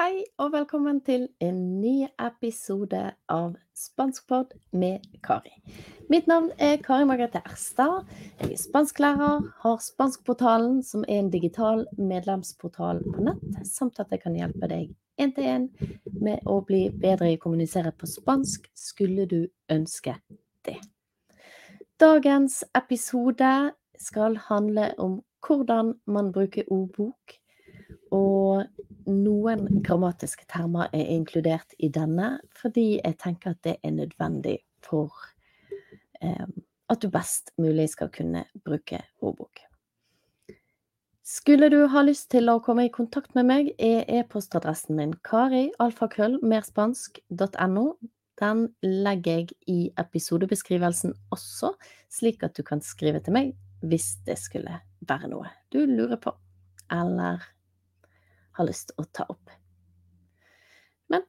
[0.00, 5.50] Hei og velkommen til en ny episode av Spanskpod med Kari.
[6.08, 8.06] Mitt navn er Kari Margrethe Erstad.
[8.38, 14.22] Jeg er spansklærer, har Spanskportalen, som er en digital medlemsportal på nett, samt at jeg
[14.22, 15.68] kan hjelpe deg én til én
[16.16, 20.16] med å bli bedre i å kommunisere på spansk, skulle du ønske
[20.64, 20.78] det.
[22.00, 23.52] Dagens episode
[24.00, 27.39] skal handle om hvordan man bruker ordbok
[28.10, 28.66] og
[29.10, 35.14] noen grammatiske termer er inkludert i denne, fordi jeg tenker at det er nødvendig for
[36.22, 36.46] eh,
[36.90, 39.60] at du best mulig skal kunne bruke ordbok.
[41.30, 47.84] Skulle du ha lyst til å komme i kontakt med meg, er e-postadressen min kari.alfakrøll.merspansk.no.
[48.40, 51.74] Den legger jeg i episodebeskrivelsen også,
[52.10, 53.54] slik at du kan skrive til meg
[53.86, 56.32] hvis det skulle være noe du lurer på,
[56.92, 57.40] eller
[58.60, 59.52] har lyst til å ta opp.
[61.10, 61.24] Men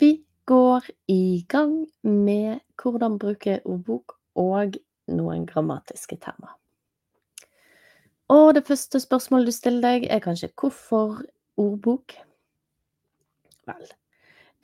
[0.00, 0.14] vi
[0.48, 4.78] går i gang med hvordan bruke ordbok og
[5.10, 6.54] noen grammatiske termer.
[8.28, 11.22] Og det første spørsmålet du stiller deg, er kanskje hvorfor
[11.58, 12.12] ordbok?
[13.68, 13.88] Vel,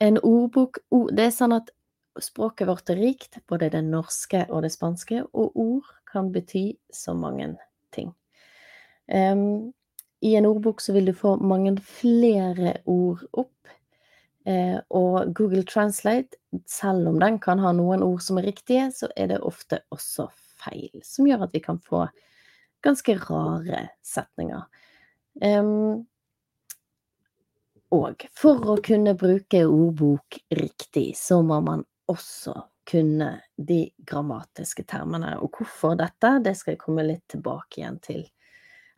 [0.01, 0.79] en ordbok
[1.13, 1.71] Det er sånn at
[2.21, 7.13] språket vårt er rikt, både det norske og det spanske, og ord kan bety så
[7.17, 7.55] mange
[7.91, 8.13] ting.
[9.11, 9.73] Um,
[10.21, 13.51] i en ordbok så vil du få mange flere ord opp.
[14.45, 16.37] Eh, og Google Translate,
[16.69, 20.29] selv om den kan ha noen ord som er riktige, så er det ofte også
[20.61, 22.05] feil, som gjør at vi kan få
[22.85, 24.67] ganske rare setninger.
[25.41, 26.05] Um,
[27.95, 32.53] og for å kunne bruke ordbok riktig, så må man også
[32.85, 35.35] kunne de grammatiske termene.
[35.41, 38.25] Og hvorfor dette, det skal jeg komme litt tilbake igjen til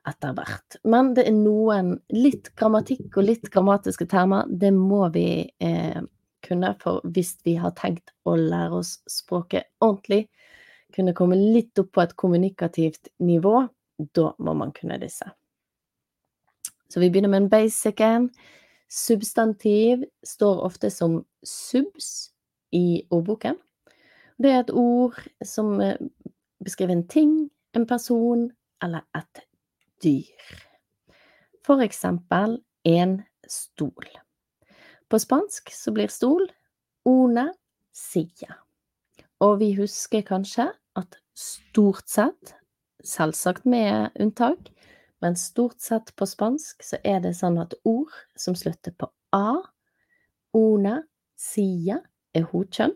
[0.08, 0.78] etter hvert.
[0.88, 4.48] Men det er noen litt grammatikk og litt grammatiske termer.
[4.50, 5.28] Det må vi
[5.64, 6.00] eh,
[6.48, 10.28] kunne, for hvis vi har tenkt å lære oss språket ordentlig,
[10.96, 13.66] kunne komme litt opp på et kommunikativt nivå,
[14.16, 15.28] da må man kunne disse.
[16.88, 18.30] Så vi begynner med en basic en.
[18.88, 22.32] Substantiv står ofte som subs
[22.72, 23.58] i ordboken.
[24.40, 25.98] Det er et ord som eh,
[26.64, 27.34] beskriver en ting,
[27.76, 28.48] en person
[28.84, 29.47] eller et
[30.04, 30.54] dyr.
[31.66, 34.08] For eksempel en stol.
[35.08, 36.48] På spansk så blir stol
[37.08, 37.48] una
[37.96, 38.60] silla.
[39.44, 42.56] Og vi husker kanskje at stort sett,
[43.06, 44.72] selvsagt med unntak,
[45.22, 49.62] men stort sett på spansk så er det sånn at ord som slutter på a,
[50.58, 51.02] one,
[51.38, 52.02] silla,
[52.34, 52.96] er hodkjønn.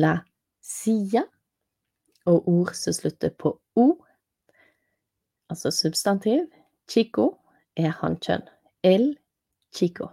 [0.00, 0.18] La
[0.64, 1.22] silla,
[2.26, 3.86] og ord som slutter på o,
[5.50, 6.46] altså substantiv.
[6.88, 7.36] Chico
[7.76, 8.46] er hannkjønn.
[8.82, 9.16] El
[9.74, 10.08] chico.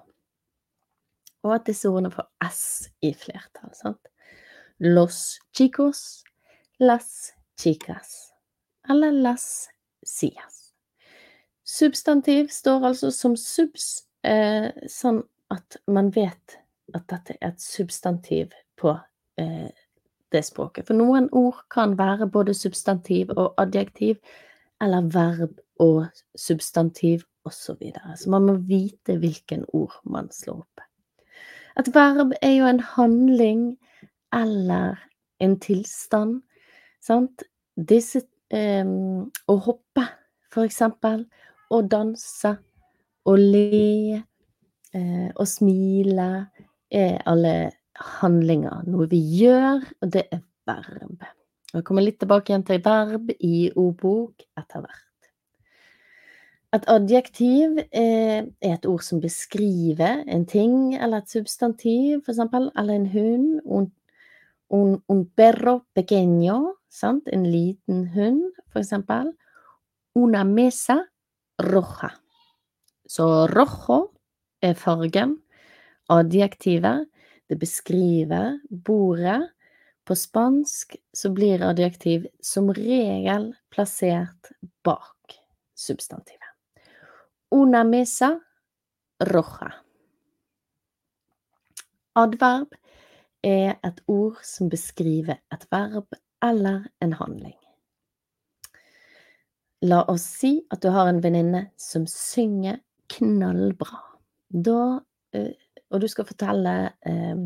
[1.43, 3.73] Og at disse ordene får s i flertall.
[3.75, 4.07] sant?
[4.79, 6.23] Los chicos,
[6.79, 8.33] las chicas,
[8.89, 9.69] eller las
[10.03, 10.73] sias.
[11.63, 16.57] Substantiv står altså som subs, eh, sånn at man vet
[16.93, 18.97] at dette er et substantiv på
[19.37, 19.69] eh,
[20.31, 20.87] det språket.
[20.87, 24.17] For noen ord kan være både substantiv og adjektiv,
[24.83, 26.05] eller verb og
[26.35, 27.51] substantiv osv.
[27.51, 28.17] Så, videre.
[28.17, 30.83] så man må vite hvilken ord man slår opp.
[31.79, 33.63] Et verb er jo en handling
[34.33, 35.01] eller
[35.43, 36.41] en tilstand,
[37.03, 37.43] sant?
[37.75, 38.21] Disse
[38.53, 40.05] eh, Å hoppe,
[40.53, 41.25] for eksempel.
[41.73, 42.53] Å danse.
[43.25, 44.21] Å le.
[44.93, 46.29] Eh, å smile.
[46.93, 47.55] Er alle
[48.21, 48.83] handlinger.
[48.87, 51.25] Noe vi gjør, og det er verb.
[51.73, 55.29] Jeg kommer litt tilbake igjen til verb i ordbok etter hvert.
[56.73, 62.97] Et adjektiv er et ord som beskriver en ting eller et substantiv, for eksempel, eller
[62.97, 63.47] en hund.
[63.65, 63.87] Un,
[64.73, 67.25] un, un perro pequeño, sant?
[67.29, 69.33] en liten hund, for eksempel.
[70.17, 70.99] Una mesa
[71.61, 72.13] roja.
[73.05, 73.99] Så rojo
[74.61, 75.39] er fargen.
[76.09, 77.09] Adjektivet.
[77.49, 79.49] Det beskriver bordet.
[80.03, 84.51] På spansk så blir adjektiv som regel plassert
[84.83, 85.39] bak
[85.75, 86.39] substantivet.
[87.51, 88.39] Una mesa
[89.19, 89.71] roja.
[92.15, 92.75] Adverb
[93.43, 96.13] er et ord som beskriver et verb
[96.43, 97.55] eller en handling.
[99.83, 102.79] La oss si at du har en venninne som synger
[103.11, 103.99] knallbra.
[104.47, 105.01] Da,
[105.35, 105.51] eh,
[105.91, 106.75] og du skal fortelle
[107.07, 107.43] eh,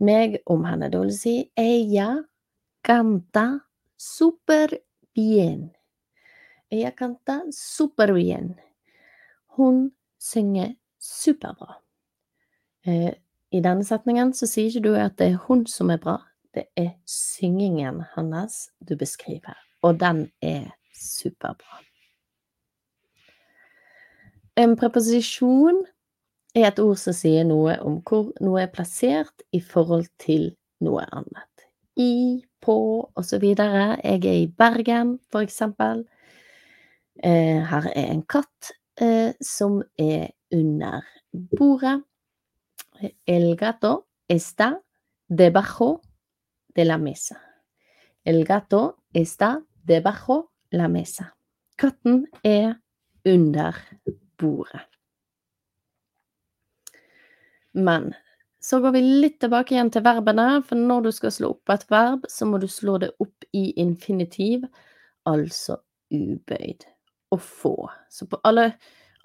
[0.00, 2.22] meg om han er dårlig, si ella
[2.86, 3.60] canta
[4.00, 4.72] super
[5.14, 5.68] bien.
[6.70, 8.54] Ella canta super bien.
[9.56, 11.74] Hun synger superbra.
[12.86, 13.12] Eh,
[13.50, 16.20] I denne setningen så sier ikke du at det er hun som er bra,
[16.54, 21.80] det er syngingen hans du beskriver, og den er superbra.
[24.56, 25.84] En preposisjon
[26.54, 30.50] er et ord som sier noe om hvor noe er plassert i forhold til
[30.84, 31.66] noe annet.
[32.00, 32.76] I, på
[33.16, 33.44] osv.
[33.44, 36.04] Jeg er i Bergen, for eksempel.
[37.22, 42.00] Eh, her er en katt eh, som er under bordet.
[43.26, 44.74] El gato está
[45.28, 46.00] debajo
[46.74, 47.40] de la mesa.
[48.24, 51.34] El gato está debajo la mesa.
[51.76, 52.74] Katten er
[53.24, 53.74] under
[54.38, 54.89] bordet.
[57.72, 58.12] Men
[58.60, 61.86] så går vi litt tilbake igjen til verbene, for når du skal slå opp et
[61.92, 64.66] verb, så må du slå det opp i infinitiv,
[65.28, 65.78] altså
[66.12, 66.84] ubøyd.
[67.30, 67.74] Å få.
[68.10, 68.66] Så på alle,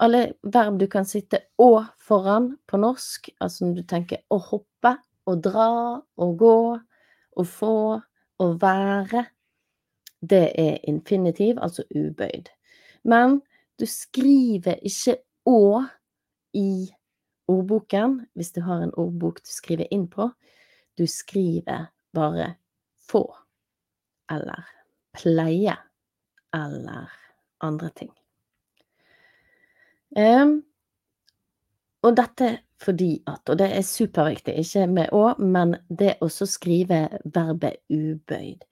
[0.00, 0.22] alle
[0.54, 4.94] verb du kan sitte å foran på norsk, altså når du tenker å hoppe,
[5.26, 5.70] å dra,
[6.00, 6.58] å gå,
[7.36, 7.76] å få,
[8.40, 9.26] å være,
[10.24, 12.48] det er infinitiv, altså ubøyd.
[13.04, 13.40] Men
[13.76, 15.82] du skriver ikke å
[16.56, 16.88] i
[17.48, 20.30] ordboken, hvis du har en ordbok du skriver inn på.
[20.96, 22.54] Du skriver bare
[23.08, 23.24] få,
[24.32, 24.64] eller
[25.16, 25.76] pleie,
[26.54, 27.12] eller
[27.64, 28.12] andre ting.
[30.16, 30.62] Um,
[32.02, 37.06] og dette fordi at, og det er superviktig, ikke med å, men det å skrive
[37.24, 38.66] verbet ubøyd.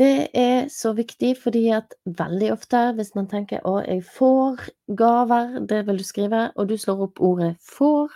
[0.00, 4.62] Det er så viktig fordi at veldig ofte hvis man tenker å, jeg får
[4.96, 8.14] gaver, det vil du skrive, og du slår opp ordet får,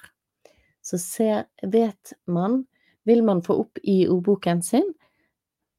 [0.84, 2.62] så ser, vet man,
[3.04, 4.88] vil man få opp i ordboken sin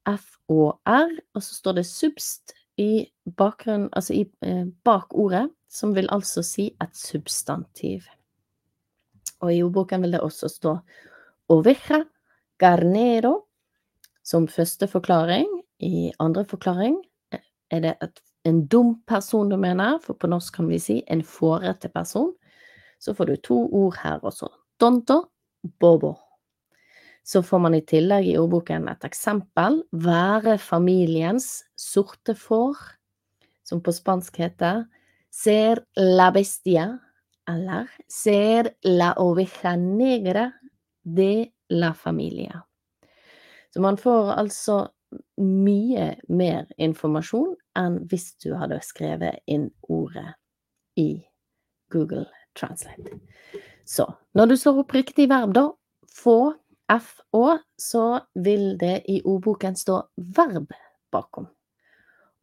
[0.06, 5.48] F og R, og så står det subst i bakgrunnen, altså i, eh, bak ordet,
[5.66, 8.06] som vil altså si et substantiv.
[9.42, 10.78] Og i ordboken vil det også stå
[11.50, 12.04] oveja,
[12.62, 13.40] garnero,
[14.22, 15.50] som første forklaring,
[15.82, 16.96] i andre forklaring
[17.32, 17.42] eh,
[17.72, 21.24] er det et, en dum person du mener, for på norsk kan vi si en
[21.26, 22.32] fårete person.
[22.98, 24.48] Så får du to ord her også.
[24.80, 25.22] Tonto,
[25.80, 26.14] bobo.
[27.26, 29.82] Så får man i tillegg i ordboken et eksempel.
[29.90, 32.78] Være familiens sorte får,
[33.66, 34.84] som på spansk heter
[35.36, 36.86] ser la bestia,
[37.50, 40.48] eller ser la oveja negra
[41.02, 42.62] de la familia.
[43.74, 44.78] Så man får altså
[45.40, 50.34] mye mer informasjon enn hvis du hadde skrevet inn ordet
[50.98, 51.10] i
[51.92, 52.26] Google
[52.58, 53.18] Translate.
[53.86, 55.68] Så når du slår opp riktig verb, da,
[56.10, 56.56] få,
[56.86, 57.44] FÅ,
[57.78, 60.72] så vil det i ordboken stå verb
[61.12, 61.48] bakom.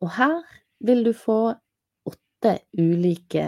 [0.03, 0.39] Og her
[0.83, 1.53] vil du få
[2.07, 3.45] åtte ulike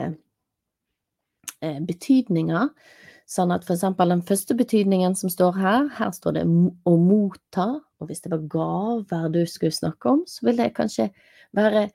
[1.62, 2.70] eh, betydninger.
[3.25, 7.68] Sånn at eksempel den første betydningen som står her, her står det å motta,
[7.98, 11.07] og hvis det var gaver du skulle snakke om, så vil det kanskje
[11.57, 11.88] være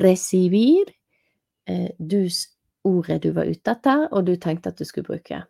[0.00, 0.88] recibir,
[1.68, 2.46] eh, dus
[2.88, 5.42] ordet du var ute etter, og du tenkte at du skulle bruke.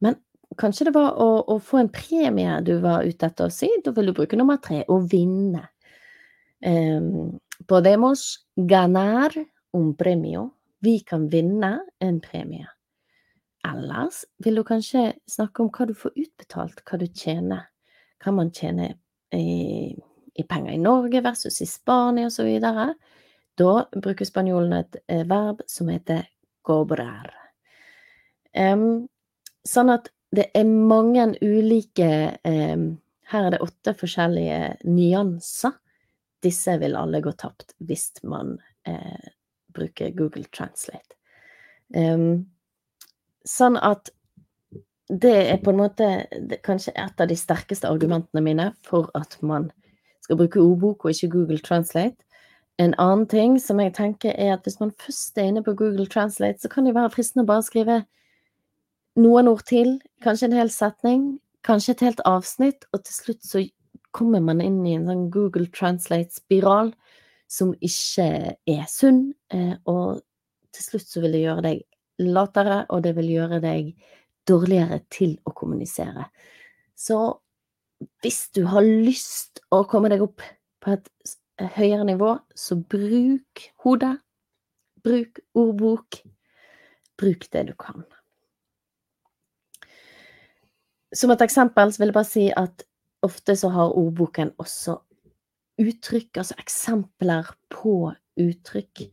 [0.00, 0.16] Men
[0.56, 3.92] kanskje det var å, å få en premie du var ute etter å si, da
[3.92, 5.66] vil du bruke nummer tre, å vinne.
[6.64, 7.36] Um,
[7.68, 9.36] podemos ganar
[9.76, 10.48] un premio.
[10.80, 12.75] Vi kan vinne en premie.
[13.66, 17.66] Ellers vil du kanskje snakke om hva du får utbetalt, hva du tjener.
[18.22, 18.94] Hva man tjener
[19.34, 19.92] i,
[20.34, 22.48] i penger i Norge versus i Spania osv.
[23.56, 26.26] Da bruker spanjolene et eh, verb som heter
[26.66, 27.32] cobrar.
[28.56, 29.06] Um,
[29.66, 32.08] sånn at det er mange ulike
[32.44, 32.96] um,
[33.26, 35.74] Her er det åtte forskjellige nyanser.
[36.42, 38.54] Disse vil alle gå tapt hvis man
[38.88, 39.30] uh,
[39.74, 41.16] bruker Google Translate.
[41.94, 42.46] Um,
[43.48, 44.10] sånn at
[45.08, 46.06] det er på en måte
[46.66, 49.70] kanskje et av de sterkeste argumentene mine for at man
[50.24, 52.18] skal bruke ordbok og ikke Google Translate.
[52.82, 56.08] En annen ting som jeg tenker er at hvis man først er inne på Google
[56.10, 58.00] Translate, så kan det være fristende å bare skrive
[59.16, 61.24] noen ord til, kanskje en hel setning,
[61.64, 63.62] kanskje et helt avsnitt, og til slutt så
[64.16, 66.92] kommer man inn i en sånn Google Translate-spiral
[67.48, 68.28] som ikke
[68.68, 70.20] er sunn, eh, og
[70.74, 71.84] til slutt så vil det gjøre deg
[72.22, 73.92] latere, og det vil gjøre deg
[74.48, 76.28] dårligere til å kommunisere.
[76.96, 77.18] Så
[78.22, 80.44] hvis du har lyst å komme deg opp
[80.84, 81.08] på et
[81.76, 84.16] høyere nivå, så bruk hodet.
[85.06, 86.20] Bruk ordbok.
[87.16, 88.04] Bruk det du kan.
[91.16, 92.84] Som et eksempel vil jeg bare si at
[93.24, 94.98] ofte så har ordboken også
[95.80, 99.06] uttrykk, altså eksempler på uttrykk.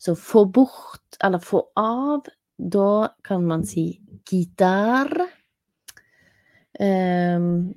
[0.00, 2.28] Så få bort eller få av
[2.60, 5.08] Da kan man si gitar.
[6.80, 7.72] Um,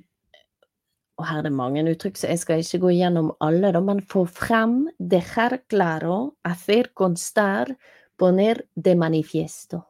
[1.14, 4.02] og her er det mange uttrykk, så jeg skal ikke gå gjennom alle, da, men
[4.10, 7.70] få frem, dejar claro, hacer constar,
[8.18, 9.80] poner de manifiesto.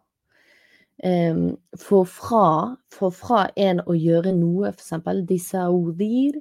[1.03, 2.47] Um, få fra,
[2.95, 6.39] få fra en å gjøre noe, for eksempel disaudir,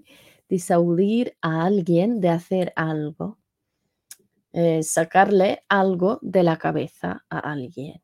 [0.52, 3.34] disaudir algen de hacer algo.
[4.54, 8.03] Eh, sacarle algo de la cabeza a alguien.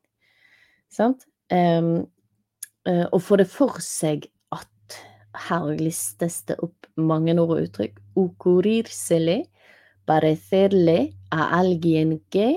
[0.90, 1.26] Sant?
[1.50, 2.06] Um,
[2.88, 4.98] uh, og få det for seg at
[5.48, 7.98] her listes det opp mange ord og uttrykk.
[8.18, 9.40] Ukurirseli,
[10.08, 10.98] parecerle
[11.30, 12.52] a alguien que,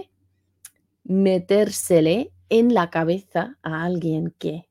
[1.03, 2.23] meterseli
[2.53, 4.61] en la cabeza a alguien que.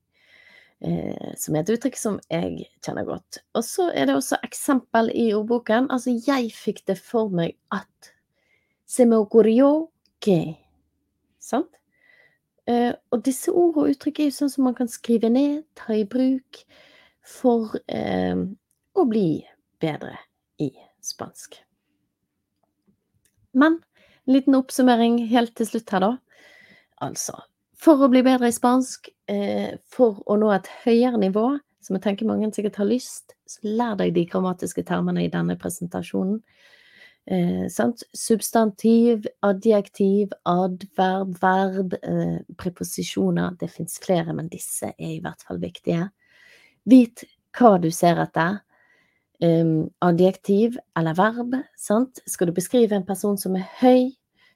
[0.83, 3.38] Eh, som er et uttrykk som jeg kjenner godt.
[3.54, 5.87] Og så er det også eksempel i ordboken.
[5.95, 7.88] Altså, jeg fikk det for meg at
[8.92, 9.88] Se me ocurrió
[10.21, 10.59] que
[11.38, 11.71] Sant?
[12.71, 15.97] Eh, og disse ord og uttrykk er jo sånn som man kan skrive ned, ta
[15.97, 16.62] i bruk,
[17.26, 18.38] for eh,
[18.95, 19.42] å bli
[19.83, 20.14] bedre
[20.62, 20.71] i
[21.02, 21.59] spansk.
[23.59, 23.81] Men
[24.23, 26.12] en liten oppsummering helt til slutt her, da.
[27.02, 27.35] Altså,
[27.75, 31.47] for å bli bedre i spansk, eh, for å nå et høyere nivå,
[31.83, 35.59] som jeg tenker mange sikkert har lyst, så lær deg de grammatiske termene i denne
[35.59, 36.38] presentasjonen.
[37.26, 37.69] Eh,
[38.12, 43.57] Substantiv, adjektiv, adverb, verb, eh, preposisjoner.
[43.61, 46.11] Det fins flere, men disse er i hvert fall viktige.
[46.85, 47.25] Vit
[47.57, 48.61] hva du ser etter.
[49.43, 51.57] Um, adjektiv eller verb.
[51.76, 52.21] Sant?
[52.31, 54.12] Skal du beskrive en person som er høy,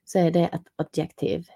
[0.07, 1.49] så er det et adjektiv.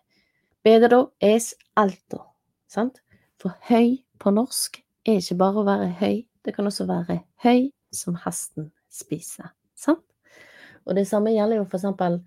[0.67, 2.25] Bedre es alto.
[2.67, 2.99] Sant?
[3.39, 7.71] For høy på norsk er ikke bare å være høy, det kan også være høy
[7.95, 9.55] som hesten spiser.
[9.79, 10.10] Sant?
[10.91, 12.19] Og det samme gjelder jo for eksempel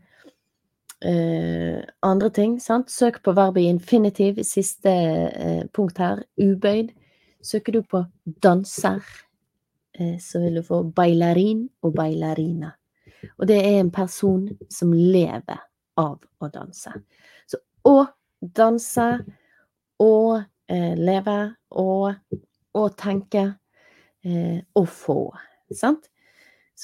[1.04, 2.56] eh, andre ting.
[2.64, 2.92] Sant?
[2.92, 6.94] Søk på verbet i infinitiv, siste eh, punkt her, ubøyd.
[7.44, 8.06] Søker du på
[8.44, 9.04] danser,
[10.00, 12.72] eh, så vil du få bailarin og bailarina.
[13.38, 15.60] Og det er en person som lever
[16.00, 16.96] av å danse.
[17.48, 17.98] Så å
[18.40, 19.10] danse,
[20.00, 21.38] å eh, leve,
[21.70, 21.90] å,
[22.80, 23.46] å tenke,
[24.24, 25.20] eh, å få.
[25.76, 26.08] Sant?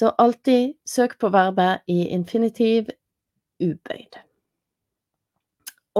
[0.00, 2.88] Så alltid søk på verbet i infinitiv
[3.60, 4.16] ubøyd.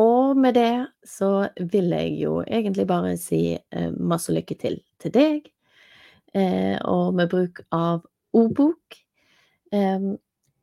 [0.01, 5.13] Og med det så vil jeg jo egentlig bare si eh, masse lykke til til
[5.13, 5.53] deg,
[6.33, 8.01] eh, og med bruk av
[8.33, 8.97] ordbok.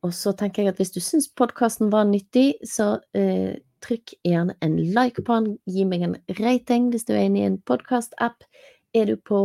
[0.02, 4.54] Og så tenker jeg at hvis du syns podkasten var nyttig, så eh, trykk gjerne
[4.62, 5.56] en like på den.
[5.66, 8.46] Gi meg en rating hvis du er inne i en podkast-app.
[8.94, 9.40] Er du på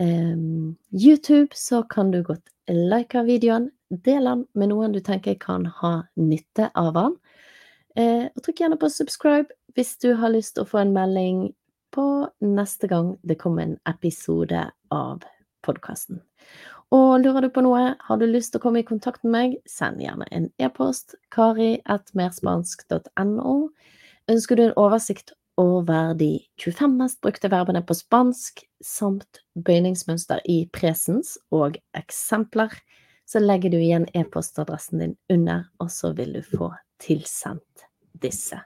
[0.00, 6.02] YouTube, så kan du godt like videoen, del den med noen du tenker kan ha
[6.16, 7.16] nytte av den.
[7.98, 11.36] Eh, og trykk gjerne på subscribe hvis du har lyst til å få en melding
[11.94, 12.06] på
[12.44, 14.60] neste gang det kommer en episode
[14.94, 15.16] av
[15.66, 16.16] podkasten.
[16.94, 19.50] Og lurer du på noe, har du lyst til å komme i kontakt med meg,
[19.66, 23.70] send gjerne en e-post kari.merspansk.no.
[24.30, 30.62] Ønsker du en oversikt over de 25 mest brukte verbene på spansk, samt bøyningsmønster i
[30.72, 32.72] presens og eksempler,
[33.28, 37.84] så legger du igjen e-postadressen din under, og så vil du få tilsendt
[38.22, 38.58] disse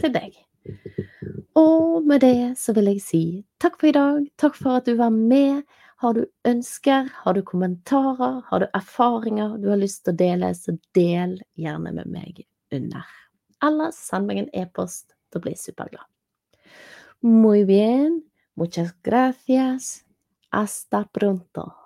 [0.00, 0.36] til deg.
[1.58, 3.24] Og med det så vil jeg si
[3.62, 5.64] takk for i dag, takk for at du var med.
[6.02, 10.52] Har du ønsker, har du kommentarer, har du erfaringer du har lyst til å dele,
[10.54, 12.42] så del gjerne med meg
[12.76, 13.06] under.
[13.64, 16.04] Eller send meg en e-post, da blir jeg superglad.
[17.22, 20.06] Muy bien, muchas gracias.
[20.50, 21.76] Hasta pronto.